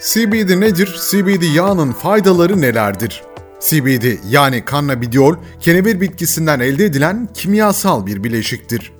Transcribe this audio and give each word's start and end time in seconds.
CBD 0.00 0.60
nedir? 0.60 1.00
CBD 1.10 1.54
yağının 1.54 1.92
faydaları 1.92 2.60
nelerdir? 2.60 3.22
CBD 3.60 4.04
yani 4.30 4.64
cannabidiol, 4.70 5.34
kenevir 5.60 6.00
bitkisinden 6.00 6.60
elde 6.60 6.84
edilen 6.84 7.28
kimyasal 7.34 8.06
bir 8.06 8.24
bileşiktir. 8.24 8.92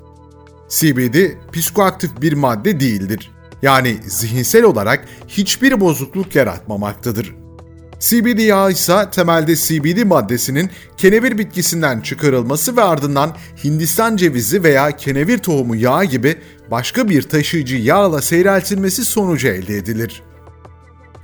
CBD 0.69 1.17
psikoaktif 1.53 2.11
bir 2.21 2.33
madde 2.33 2.81
değildir. 2.81 3.31
Yani 3.63 3.97
zihinsel 4.07 4.65
olarak 4.65 5.05
hiçbir 5.29 5.81
bozukluk 5.81 6.35
yaratmamaktadır. 6.35 7.35
CBD 8.01 8.39
yağı 8.39 8.73
ise 8.73 9.09
temelde 9.13 9.57
CBD 9.57 10.05
maddesinin 10.05 10.71
kenevir 10.97 11.39
bitkisinden 11.39 12.01
çıkarılması 12.01 12.77
ve 12.77 12.83
ardından 12.83 13.37
Hindistan 13.65 14.17
cevizi 14.17 14.65
veya 14.65 14.97
kenevir 14.97 15.39
tohumu 15.39 15.77
yağı 15.77 16.05
gibi 16.05 16.37
başka 16.71 17.09
bir 17.09 17.23
taşıyıcı 17.23 17.77
yağla 17.77 18.23
seyreltilmesi 18.23 19.05
sonucu 19.05 19.49
elde 19.49 19.77
edilir. 19.77 20.23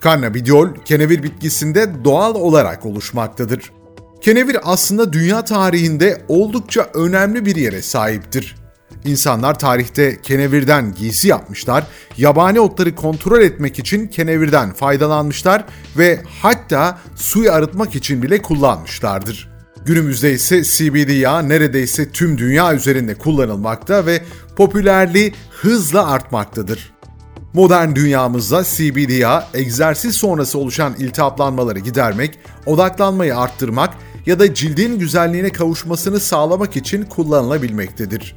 Cannabidiol, 0.05 0.68
kenevir 0.84 1.23
bitkisinde 1.23 2.05
doğal 2.05 2.34
olarak 2.34 2.86
oluşmaktadır. 2.86 3.73
Kenevir 4.20 4.56
aslında 4.62 5.12
dünya 5.12 5.45
tarihinde 5.45 6.22
oldukça 6.28 6.91
önemli 6.95 7.46
bir 7.46 7.56
yere 7.56 7.82
sahiptir. 7.82 8.56
İnsanlar 9.05 9.59
tarihte 9.59 10.20
kenevirden 10.22 10.95
giysi 10.95 11.28
yapmışlar, 11.28 11.86
yabani 12.16 12.60
otları 12.60 12.95
kontrol 12.95 13.41
etmek 13.41 13.78
için 13.78 14.06
kenevirden 14.06 14.72
faydalanmışlar 14.72 15.64
ve 15.98 16.22
hatta 16.42 16.98
suyu 17.14 17.52
arıtmak 17.52 17.94
için 17.94 18.22
bile 18.22 18.42
kullanmışlardır. 18.42 19.56
Günümüzde 19.84 20.33
ise 20.33 20.64
CBD 20.64 21.20
yağı 21.20 21.48
neredeyse 21.48 22.10
tüm 22.10 22.38
dünya 22.38 22.74
üzerinde 22.74 23.14
kullanılmakta 23.14 24.06
ve 24.06 24.22
popülerliği 24.56 25.33
hızla 25.50 26.10
artmaktadır. 26.10 26.95
Modern 27.56 27.95
dünyamızda 27.95 28.65
CBD 28.65 29.11
yağı 29.11 29.44
egzersiz 29.55 30.17
sonrası 30.17 30.58
oluşan 30.58 30.94
iltihaplanmaları 30.98 31.78
gidermek, 31.78 32.39
odaklanmayı 32.67 33.39
arttırmak 33.39 33.94
ya 34.27 34.39
da 34.39 34.55
cildin 34.55 34.98
güzelliğine 34.98 35.50
kavuşmasını 35.50 36.20
sağlamak 36.20 36.77
için 36.77 37.03
kullanılabilmektedir. 37.03 38.36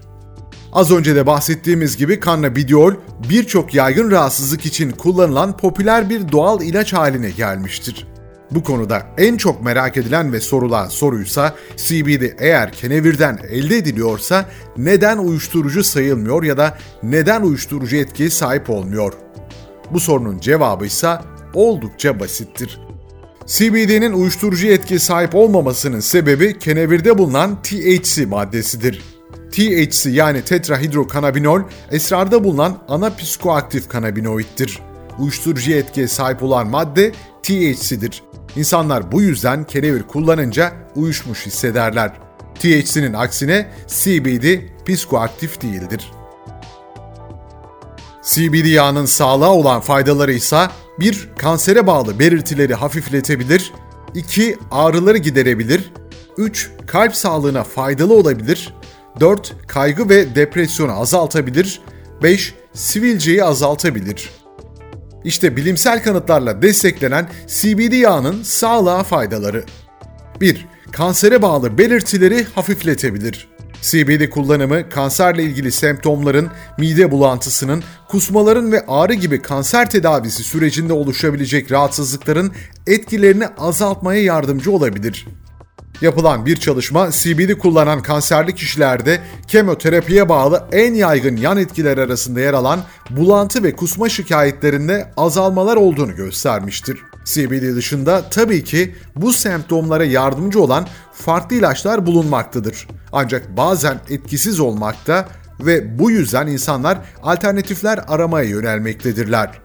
Az 0.73 0.91
önce 0.91 1.15
de 1.15 1.27
bahsettiğimiz 1.27 1.97
gibi 1.97 2.19
cannabidiol 2.25 2.93
birçok 3.29 3.73
yaygın 3.73 4.11
rahatsızlık 4.11 4.65
için 4.65 4.91
kullanılan 4.91 5.57
popüler 5.57 6.09
bir 6.09 6.31
doğal 6.31 6.61
ilaç 6.61 6.93
haline 6.93 7.29
gelmiştir. 7.29 8.07
Bu 8.51 8.63
konuda 8.63 9.05
en 9.17 9.37
çok 9.37 9.61
merak 9.63 9.97
edilen 9.97 10.33
ve 10.33 10.39
sorulan 10.39 10.87
soruysa 10.87 11.55
CBD 11.77 12.23
eğer 12.39 12.71
kenevirden 12.71 13.39
elde 13.49 13.77
ediliyorsa 13.77 14.45
neden 14.77 15.17
uyuşturucu 15.17 15.83
sayılmıyor 15.83 16.43
ya 16.43 16.57
da 16.57 16.77
neden 17.03 17.41
uyuşturucu 17.41 17.95
etkiye 17.95 18.29
sahip 18.29 18.69
olmuyor? 18.69 19.13
Bu 19.91 19.99
sorunun 19.99 20.39
cevabı 20.39 20.85
ise 20.85 21.17
oldukça 21.53 22.19
basittir. 22.19 22.79
CBD'nin 23.45 24.13
uyuşturucu 24.13 24.67
etkiye 24.67 24.99
sahip 24.99 25.35
olmamasının 25.35 25.99
sebebi 25.99 26.59
kenevirde 26.59 27.17
bulunan 27.17 27.61
THC 27.61 28.25
maddesidir. 28.25 29.01
THC 29.51 30.09
yani 30.09 30.41
tetrahidrokanabinol 30.41 31.61
esrarda 31.91 32.43
bulunan 32.43 32.77
ana 32.87 33.15
psikoaktif 33.15 33.89
kanabinoittir. 33.89 34.79
Uyuşturucu 35.19 35.71
etkiye 35.71 36.07
sahip 36.07 36.43
olan 36.43 36.67
madde 36.67 37.11
THC'dir. 37.43 38.28
İnsanlar 38.55 39.11
bu 39.11 39.21
yüzden 39.21 39.63
kenevir 39.63 40.03
kullanınca 40.03 40.73
uyuşmuş 40.95 41.45
hissederler. 41.45 42.13
THC'nin 42.59 43.13
aksine 43.13 43.67
CBD 43.87 44.59
psikoaktif 44.87 45.61
değildir. 45.61 46.11
CBD 48.23 48.65
yağının 48.65 49.05
sağlığa 49.05 49.53
olan 49.53 49.81
faydaları 49.81 50.33
ise 50.33 50.67
1. 50.99 51.29
Kansere 51.37 51.87
bağlı 51.87 52.19
belirtileri 52.19 52.73
hafifletebilir, 52.73 53.73
2. 54.15 54.57
Ağrıları 54.71 55.17
giderebilir, 55.17 55.93
3. 56.37 56.71
Kalp 56.87 57.15
sağlığına 57.15 57.63
faydalı 57.63 58.13
olabilir, 58.13 58.73
4. 59.19 59.67
Kaygı 59.67 60.09
ve 60.09 60.35
depresyonu 60.35 60.91
azaltabilir, 60.91 61.81
5. 62.23 62.53
Sivilceyi 62.73 63.43
azaltabilir. 63.43 64.29
İşte 65.23 65.57
bilimsel 65.57 66.03
kanıtlarla 66.03 66.61
desteklenen 66.61 67.29
CBD 67.47 67.93
yağının 67.93 68.43
sağlığa 68.43 69.03
faydaları. 69.03 69.65
1. 70.41 70.67
Kansere 70.91 71.41
bağlı 71.41 71.77
belirtileri 71.77 72.43
hafifletebilir. 72.55 73.47
CBD 73.81 74.29
kullanımı 74.29 74.89
kanserle 74.89 75.43
ilgili 75.43 75.71
semptomların, 75.71 76.49
mide 76.77 77.11
bulantısının, 77.11 77.83
kusmaların 78.07 78.71
ve 78.71 78.85
ağrı 78.87 79.13
gibi 79.13 79.41
kanser 79.41 79.89
tedavisi 79.89 80.43
sürecinde 80.43 80.93
oluşabilecek 80.93 81.71
rahatsızlıkların 81.71 82.51
etkilerini 82.87 83.47
azaltmaya 83.47 84.21
yardımcı 84.23 84.71
olabilir. 84.71 85.27
Yapılan 86.01 86.45
bir 86.45 86.55
çalışma 86.55 87.11
CBD 87.11 87.57
kullanan 87.57 88.01
kanserli 88.01 88.55
kişilerde 88.55 89.21
kemoterapiye 89.47 90.29
bağlı 90.29 90.67
en 90.71 90.93
yaygın 90.93 91.37
yan 91.37 91.57
etkiler 91.57 91.97
arasında 91.97 92.39
yer 92.39 92.53
alan 92.53 92.79
bulantı 93.09 93.63
ve 93.63 93.75
kusma 93.75 94.09
şikayetlerinde 94.09 95.11
azalmalar 95.17 95.75
olduğunu 95.75 96.15
göstermiştir. 96.15 96.99
CBD 97.25 97.75
dışında 97.75 98.29
tabii 98.29 98.63
ki 98.63 98.95
bu 99.15 99.33
semptomlara 99.33 100.05
yardımcı 100.05 100.61
olan 100.61 100.87
farklı 101.13 101.55
ilaçlar 101.55 102.05
bulunmaktadır. 102.05 102.87
Ancak 103.11 103.57
bazen 103.57 103.99
etkisiz 104.09 104.59
olmakta 104.59 105.29
ve 105.59 105.99
bu 105.99 106.11
yüzden 106.11 106.47
insanlar 106.47 106.97
alternatifler 107.23 107.99
aramaya 108.07 108.49
yönelmektedirler. 108.49 109.61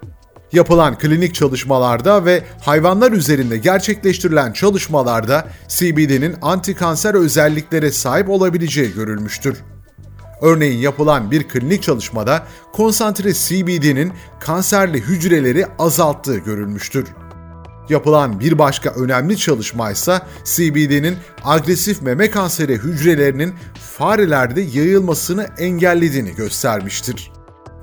Yapılan 0.55 0.99
klinik 0.99 1.35
çalışmalarda 1.35 2.25
ve 2.25 2.45
hayvanlar 2.61 3.13
üzerinde 3.13 3.59
gerçekleştirilen 3.59 4.53
çalışmalarda 4.53 5.49
CBD'nin 5.69 6.37
antikanser 6.43 7.15
özelliklere 7.15 7.91
sahip 7.91 8.31
olabileceği 8.31 8.95
görülmüştür. 8.95 9.59
Örneğin 10.43 10.79
yapılan 10.79 11.31
bir 11.31 11.49
klinik 11.49 11.83
çalışmada 11.83 12.47
konsantre 12.73 13.33
CBD'nin 13.33 14.13
kanserli 14.41 15.01
hücreleri 15.01 15.67
azalttığı 15.79 16.39
görülmüştür. 16.39 17.07
Yapılan 17.89 18.41
bir 18.41 18.59
başka 18.59 18.91
önemli 18.91 19.37
çalışma 19.37 19.91
ise 19.91 20.21
CBD'nin 20.45 21.17
agresif 21.45 22.03
meme 22.03 22.31
kanseri 22.31 22.79
hücrelerinin 22.79 23.55
farelerde 23.99 24.61
yayılmasını 24.61 25.47
engellediğini 25.59 26.35
göstermiştir. 26.35 27.33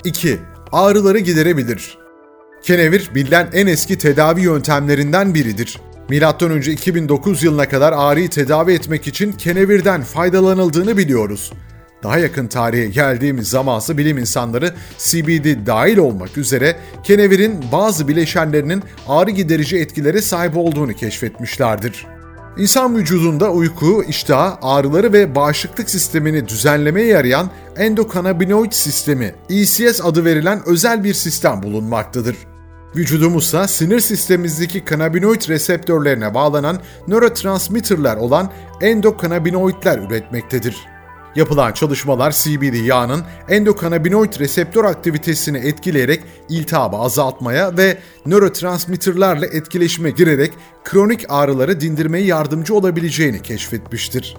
2. 0.03 0.39
Ağrıları 0.71 1.19
giderebilir. 1.19 2.00
Kenevir 2.63 3.09
bilinen 3.15 3.49
en 3.53 3.67
eski 3.67 3.97
tedavi 3.97 4.41
yöntemlerinden 4.41 5.33
biridir. 5.33 5.79
Milattan 6.09 6.51
önce 6.51 6.71
2009 6.71 7.43
yılına 7.43 7.69
kadar 7.69 7.93
ağrıyı 7.93 8.29
tedavi 8.29 8.73
etmek 8.73 9.07
için 9.07 9.31
kenevirden 9.31 10.03
faydalanıldığını 10.03 10.97
biliyoruz. 10.97 11.53
Daha 12.03 12.17
yakın 12.17 12.47
tarihe 12.47 12.85
geldiğimiz 12.85 13.47
zamansa 13.47 13.97
bilim 13.97 14.17
insanları 14.17 14.73
CBD 14.97 15.67
dahil 15.67 15.97
olmak 15.97 16.37
üzere 16.37 16.75
kenevirin 17.03 17.59
bazı 17.71 18.07
bileşenlerinin 18.07 18.83
ağrı 19.07 19.31
giderici 19.31 19.77
etkilere 19.77 20.21
sahip 20.21 20.57
olduğunu 20.57 20.93
keşfetmişlerdir. 20.93 22.05
İnsan 22.57 22.97
vücudunda 22.97 23.51
uyku, 23.51 24.03
iştah, 24.07 24.57
ağrıları 24.61 25.13
ve 25.13 25.35
bağışıklık 25.35 25.89
sistemini 25.89 26.47
düzenlemeye 26.47 27.07
yarayan 27.07 27.49
endokanabinoid 27.77 28.71
sistemi, 28.71 29.35
ECS 29.49 30.01
adı 30.03 30.25
verilen 30.25 30.61
özel 30.65 31.03
bir 31.03 31.13
sistem 31.13 31.63
bulunmaktadır. 31.63 32.35
Vücudumuzsa 32.95 33.67
sinir 33.67 33.99
sistemimizdeki 33.99 34.85
kanabinoid 34.85 35.49
reseptörlerine 35.49 36.33
bağlanan 36.33 36.79
nörotransmitterler 37.07 38.17
olan 38.17 38.51
endokanabinoidler 38.81 39.99
üretmektedir. 39.99 40.77
Yapılan 41.35 41.71
çalışmalar 41.71 42.31
CBD 42.31 42.85
yağının 42.85 43.23
endokanabinoid 43.49 44.39
reseptör 44.39 44.85
aktivitesini 44.85 45.57
etkileyerek 45.57 46.23
iltihabı 46.49 46.97
azaltmaya 46.97 47.77
ve 47.77 47.97
nörotransmitterlerle 48.25 49.45
etkileşime 49.45 50.09
girerek 50.11 50.53
kronik 50.83 51.25
ağrıları 51.29 51.79
dindirmeye 51.81 52.25
yardımcı 52.25 52.75
olabileceğini 52.75 53.41
keşfetmiştir. 53.41 54.37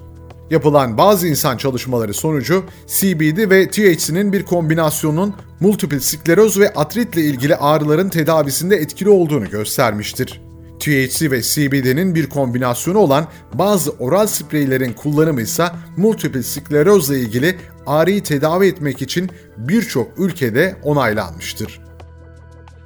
Yapılan 0.53 0.99
bazı 0.99 1.29
insan 1.29 1.57
çalışmaları 1.57 2.15
sonucu 2.15 2.65
CBD 2.87 3.51
ve 3.51 3.71
THC'nin 3.71 4.33
bir 4.33 4.43
kombinasyonun 4.43 5.35
multiple 5.61 6.01
skleroz 6.01 6.59
ve 6.61 6.73
atritle 6.73 7.21
ilgili 7.21 7.57
ağrıların 7.57 8.09
tedavisinde 8.09 8.77
etkili 8.77 9.09
olduğunu 9.09 9.51
göstermiştir. 9.51 10.41
THC 10.81 11.31
ve 11.31 11.43
CBD'nin 11.43 12.15
bir 12.15 12.27
kombinasyonu 12.27 12.99
olan 12.99 13.27
bazı 13.55 13.91
oral 13.91 14.27
spreylerin 14.27 14.93
kullanımı 14.93 15.43
ise 15.43 15.67
multiple 15.97 16.43
sklerozla 16.43 17.17
ilgili 17.17 17.57
ağrıyı 17.87 18.23
tedavi 18.23 18.67
etmek 18.67 19.03
için 19.03 19.31
birçok 19.57 20.19
ülkede 20.19 20.77
onaylanmıştır. 20.83 21.81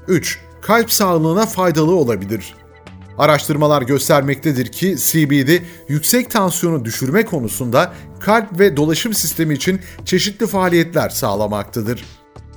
3. 0.08 0.40
Kalp 0.62 0.92
sağlığına 0.92 1.46
faydalı 1.46 1.94
olabilir. 1.94 2.54
Araştırmalar 3.18 3.82
göstermektedir 3.82 4.66
ki 4.66 4.96
CBD 4.98 5.62
yüksek 5.88 6.30
tansiyonu 6.30 6.84
düşürme 6.84 7.24
konusunda 7.24 7.92
kalp 8.20 8.58
ve 8.58 8.76
dolaşım 8.76 9.14
sistemi 9.14 9.54
için 9.54 9.80
çeşitli 10.04 10.46
faaliyetler 10.46 11.08
sağlamaktadır. 11.08 12.04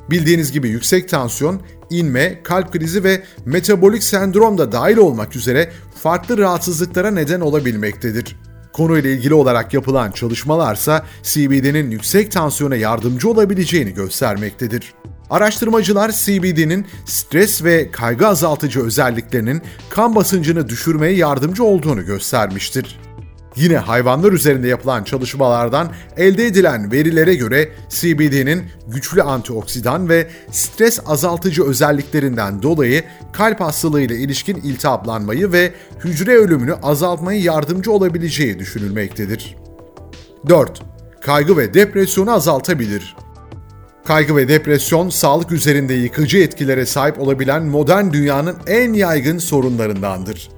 Bildiğiniz 0.10 0.52
gibi 0.52 0.70
yüksek 0.70 1.10
tansiyon, 1.10 1.62
inme, 1.90 2.44
kalp 2.44 2.74
krizi 2.74 3.04
ve 3.04 3.24
metabolik 3.46 4.04
sendrom 4.04 4.58
da 4.58 4.72
dahil 4.72 4.98
olmak 4.98 5.36
üzere 5.36 5.72
farklı 6.04 6.38
rahatsızlıklara 6.38 7.12
neden 7.12 7.42
olabilmektedir. 7.42 8.36
Konuyla 8.74 9.10
ilgili 9.10 9.34
olarak 9.34 9.74
yapılan 9.74 10.12
çalışmalarsa 10.12 11.06
CBD'nin 11.24 11.92
yüksek 11.92 12.32
tansiyona 12.32 12.76
yardımcı 12.76 13.30
olabileceğini 13.30 13.94
göstermektedir. 13.94 14.94
Araştırmacılar 15.30 16.12
CBD'nin 16.12 16.88
stres 17.06 17.64
ve 17.64 17.92
kaygı 17.92 18.28
azaltıcı 18.28 18.84
özelliklerinin 18.84 19.62
kan 19.90 20.16
basıncını 20.16 20.70
düşürmeye 20.70 21.14
yardımcı 21.14 21.64
olduğunu 21.64 22.06
göstermiştir. 22.06 23.00
Yine 23.56 23.78
hayvanlar 23.78 24.32
üzerinde 24.32 24.68
yapılan 24.68 25.04
çalışmalardan 25.04 25.92
elde 26.18 26.46
edilen 26.46 26.92
verilere 26.92 27.36
göre 27.36 27.70
CBD'nin 27.90 28.64
güçlü 28.88 29.22
antioksidan 29.22 30.10
ve 30.10 30.28
stres 30.52 31.00
azaltıcı 31.06 31.64
özelliklerinden 31.64 32.64
dolayı 32.64 33.04
kalp 33.32 33.62
hastalığı 33.62 34.02
ile 34.02 34.16
ilişkin 34.16 34.56
iltihaplanmayı 34.56 35.52
ve 35.52 35.74
hücre 36.04 36.38
ölümünü 36.38 36.74
azaltmayı 36.74 37.42
yardımcı 37.42 37.92
olabileceği 37.92 38.60
düşünülmektedir. 38.60 39.56
4. 40.50 40.82
Kaygı 41.22 41.58
ve 41.58 41.74
depresyonu 41.74 42.32
azaltabilir. 42.32 43.16
Kaygı 44.10 44.36
ve 44.36 44.48
depresyon, 44.48 45.10
sağlık 45.10 45.52
üzerinde 45.52 45.94
yıkıcı 45.94 46.38
etkilere 46.38 46.86
sahip 46.86 47.20
olabilen 47.20 47.64
modern 47.64 48.14
dünyanın 48.14 48.58
en 48.68 48.94
yaygın 48.94 49.38
sorunlarındandır. 49.38 50.50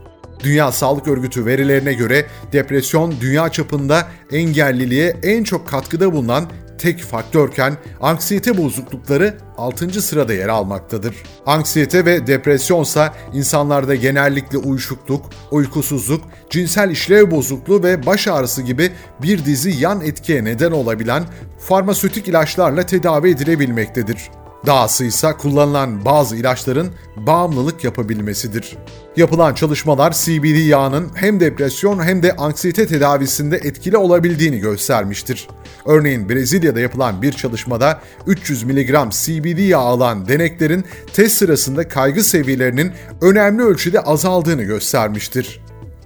Dünya 0.44 0.72
Sağlık 0.72 1.08
Örgütü 1.08 1.46
verilerine 1.46 1.94
göre 1.94 2.26
depresyon 2.54 3.14
dünya 3.22 3.50
çapında 3.50 4.08
engelliliğe 4.32 5.16
en 5.24 5.44
çok 5.44 5.68
katkıda 5.68 6.14
bulunan 6.14 6.46
tek 6.82 7.00
faktörken 7.00 7.78
anksiyete 8.02 8.58
bozuklukları 8.58 9.38
6. 9.58 10.02
sırada 10.02 10.34
yer 10.34 10.48
almaktadır. 10.48 11.16
Anksiyete 11.46 12.06
ve 12.06 12.28
depresyonsa 12.28 13.14
insanlarda 13.34 13.96
genellikle 13.96 14.58
uyuşukluk, 14.58 15.26
uykusuzluk, 15.52 16.22
cinsel 16.50 16.90
işlev 16.90 17.32
bozukluğu 17.32 17.84
ve 17.84 18.06
baş 18.06 18.28
ağrısı 18.28 18.62
gibi 18.62 18.92
bir 19.22 19.46
dizi 19.46 19.70
yan 19.70 20.02
etkiye 20.02 20.44
neden 20.44 20.72
olabilen 20.72 21.24
farmasötik 21.60 22.28
ilaçlarla 22.28 22.86
tedavi 22.86 23.30
edilebilmektedir. 23.30 24.41
Dahası 24.66 25.06
ise 25.06 25.34
kullanılan 25.34 26.06
bazı 26.06 26.36
ilaçların 26.36 26.90
bağımlılık 27.18 27.84
yapabilmesidir. 27.84 28.78
Yapılan 29.18 29.54
çalışmalar 29.54 30.12
CBD 30.12 30.68
yağının 30.68 31.12
hem 31.16 31.40
depresyon 31.40 32.04
hem 32.04 32.24
de 32.24 32.36
anksiyete 32.36 32.88
tedavisinde 32.88 33.58
etkili 33.58 33.98
olabildiğini 33.98 34.60
göstermiştir. 34.60 35.48
Örneğin 35.86 36.30
Brezilya'da 36.30 36.80
yapılan 36.80 37.22
bir 37.22 37.34
çalışmada 37.34 38.02
300 38.28 38.64
mg 38.64 39.12
CBD 39.12 39.60
yağı 39.60 39.82
alan 39.82 40.28
deneklerin 40.28 40.86
test 41.14 41.38
sırasında 41.38 41.88
kaygı 41.88 42.24
seviyelerinin 42.24 42.92
önemli 43.22 43.64
ölçüde 43.64 44.00
azaldığını 44.00 44.64
göstermiştir. 44.64 45.62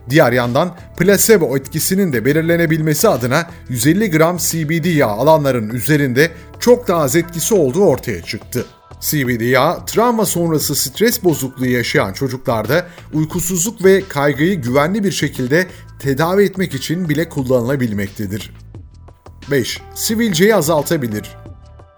Diğer 0.09 0.31
yandan 0.31 0.75
plasebo 0.97 1.57
etkisinin 1.57 2.13
de 2.13 2.25
belirlenebilmesi 2.25 3.09
adına 3.09 3.49
150 3.69 4.11
gram 4.11 4.37
CBD 4.37 4.85
yağı 4.85 5.11
alanların 5.11 5.69
üzerinde 5.69 6.31
çok 6.59 6.87
daha 6.87 7.01
az 7.01 7.15
etkisi 7.15 7.53
olduğu 7.53 7.85
ortaya 7.85 8.21
çıktı. 8.21 8.65
CBD 9.01 9.41
yağı, 9.41 9.85
travma 9.85 10.25
sonrası 10.25 10.75
stres 10.75 11.23
bozukluğu 11.23 11.65
yaşayan 11.65 12.13
çocuklarda 12.13 12.87
uykusuzluk 13.13 13.83
ve 13.83 14.03
kaygıyı 14.09 14.61
güvenli 14.61 15.03
bir 15.03 15.11
şekilde 15.11 15.67
tedavi 15.99 16.43
etmek 16.43 16.73
için 16.75 17.09
bile 17.09 17.29
kullanılabilmektedir. 17.29 18.53
5. 19.51 19.81
Sivilceyi 19.95 20.55
azaltabilir. 20.55 21.37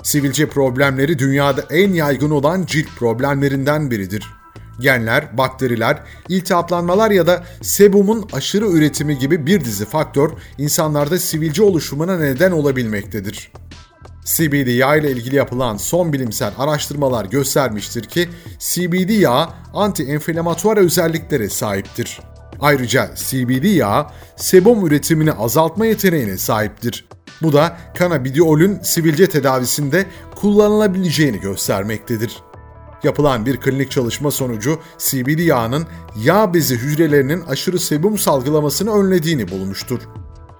Sivilce 0.03 0.49
problemleri 0.49 1.19
dünyada 1.19 1.65
en 1.69 1.93
yaygın 1.93 2.29
olan 2.29 2.65
cilt 2.65 2.87
problemlerinden 2.97 3.91
biridir 3.91 4.37
genler, 4.79 5.37
bakteriler, 5.37 6.03
iltihaplanmalar 6.29 7.11
ya 7.11 7.27
da 7.27 7.43
sebumun 7.61 8.29
aşırı 8.33 8.67
üretimi 8.67 9.17
gibi 9.17 9.45
bir 9.45 9.65
dizi 9.65 9.85
faktör 9.85 10.31
insanlarda 10.57 11.19
sivilce 11.19 11.63
oluşumuna 11.63 12.17
neden 12.17 12.51
olabilmektedir. 12.51 13.51
CBD 14.35 14.67
yağı 14.67 14.99
ile 14.99 15.11
ilgili 15.11 15.35
yapılan 15.35 15.77
son 15.77 16.13
bilimsel 16.13 16.53
araştırmalar 16.57 17.25
göstermiştir 17.25 18.03
ki 18.03 18.29
CBD 18.59 19.09
yağı 19.09 19.49
anti-enflamatuar 19.73 20.79
özelliklere 20.79 21.49
sahiptir. 21.49 22.19
Ayrıca 22.59 23.11
CBD 23.15 23.65
yağı 23.65 24.05
sebum 24.35 24.87
üretimini 24.87 25.31
azaltma 25.31 25.85
yeteneğine 25.85 26.37
sahiptir. 26.37 27.07
Bu 27.41 27.53
da 27.53 27.77
kanabidiolün 27.97 28.79
sivilce 28.83 29.27
tedavisinde 29.27 30.05
kullanılabileceğini 30.35 31.39
göstermektedir. 31.39 32.37
Yapılan 33.03 33.45
bir 33.45 33.57
klinik 33.57 33.91
çalışma 33.91 34.31
sonucu 34.31 34.79
CBD 34.97 35.39
yağının 35.39 35.87
yağ 36.23 36.53
bezi 36.53 36.75
hücrelerinin 36.75 37.41
aşırı 37.41 37.79
sebum 37.79 38.17
salgılamasını 38.17 38.93
önlediğini 38.93 39.51
bulmuştur. 39.51 39.99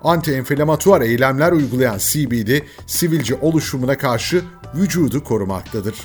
Anti-enflamatuar 0.03 1.01
eylemler 1.01 1.51
uygulayan 1.51 1.97
CBD, 1.97 2.59
sivilce 2.87 3.35
oluşumuna 3.35 3.97
karşı 3.97 4.43
vücudu 4.75 5.23
korumaktadır. 5.23 5.95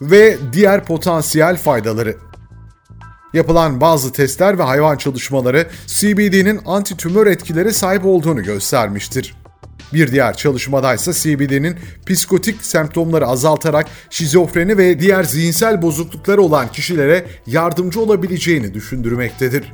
Ve 0.00 0.38
diğer 0.52 0.84
potansiyel 0.84 1.56
faydaları 1.56 2.16
Yapılan 3.36 3.80
bazı 3.80 4.12
testler 4.12 4.58
ve 4.58 4.62
hayvan 4.62 4.96
çalışmaları 4.96 5.66
CBD'nin 5.86 6.60
anti-tümör 6.66 7.26
etkilere 7.26 7.72
sahip 7.72 8.06
olduğunu 8.06 8.42
göstermiştir. 8.42 9.34
Bir 9.92 10.12
diğer 10.12 10.36
çalışmadaysa 10.36 11.12
CBD'nin 11.12 11.76
psikotik 12.06 12.64
semptomları 12.64 13.26
azaltarak 13.26 13.86
şizofreni 14.10 14.78
ve 14.78 15.00
diğer 15.00 15.24
zihinsel 15.24 15.82
bozuklukları 15.82 16.42
olan 16.42 16.72
kişilere 16.72 17.26
yardımcı 17.46 18.00
olabileceğini 18.00 18.74
düşündürmektedir. 18.74 19.72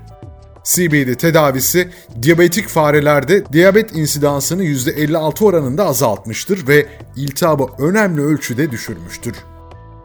CBD 0.64 1.14
tedavisi 1.14 1.88
diyabetik 2.22 2.68
farelerde 2.68 3.44
diyabet 3.52 3.96
insidansını 3.96 4.64
%56 4.64 5.44
oranında 5.44 5.86
azaltmıştır 5.86 6.68
ve 6.68 6.86
iltihabı 7.16 7.66
önemli 7.78 8.20
ölçüde 8.20 8.70
düşürmüştür. 8.70 9.34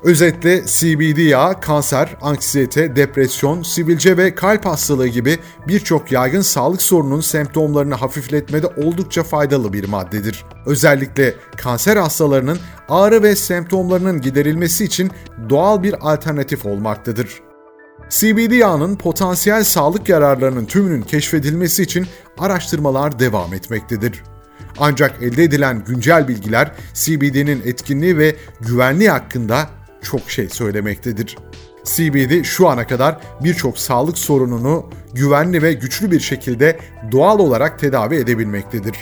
Özetle 0.03 0.63
CBD 0.65 1.17
yağı 1.17 1.61
kanser, 1.61 2.15
anksiyete, 2.21 2.95
depresyon, 2.95 3.63
sivilce 3.63 4.17
ve 4.17 4.35
kalp 4.35 4.65
hastalığı 4.65 5.07
gibi 5.07 5.37
birçok 5.67 6.11
yaygın 6.11 6.41
sağlık 6.41 6.81
sorununun 6.81 7.21
semptomlarını 7.21 7.95
hafifletmede 7.95 8.67
oldukça 8.67 9.23
faydalı 9.23 9.73
bir 9.73 9.89
maddedir. 9.89 10.45
Özellikle 10.65 11.33
kanser 11.57 11.97
hastalarının 11.97 12.59
ağrı 12.89 13.23
ve 13.23 13.35
semptomlarının 13.35 14.21
giderilmesi 14.21 14.85
için 14.85 15.11
doğal 15.49 15.83
bir 15.83 16.11
alternatif 16.11 16.65
olmaktadır. 16.65 17.46
CBD 18.09 18.51
yağının 18.51 18.95
potansiyel 18.95 19.63
sağlık 19.63 20.09
yararlarının 20.09 20.65
tümünün 20.65 21.01
keşfedilmesi 21.01 21.83
için 21.83 22.07
araştırmalar 22.37 23.19
devam 23.19 23.53
etmektedir. 23.53 24.23
Ancak 24.79 25.23
elde 25.23 25.43
edilen 25.43 25.85
güncel 25.85 26.27
bilgiler 26.27 26.71
CBD'nin 26.93 27.61
etkinliği 27.65 28.17
ve 28.17 28.35
güvenliği 28.61 29.09
hakkında 29.09 29.69
çok 30.01 30.31
şey 30.31 30.49
söylemektedir. 30.49 31.37
CBD 31.83 32.43
şu 32.43 32.67
ana 32.67 32.87
kadar 32.87 33.17
birçok 33.43 33.77
sağlık 33.77 34.17
sorununu 34.17 34.89
güvenli 35.13 35.61
ve 35.61 35.73
güçlü 35.73 36.11
bir 36.11 36.19
şekilde 36.19 36.79
doğal 37.11 37.39
olarak 37.39 37.79
tedavi 37.79 38.15
edebilmektedir. 38.15 38.95